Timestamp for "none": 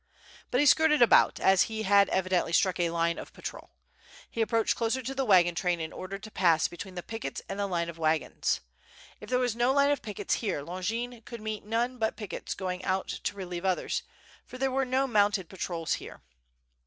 11.65-11.99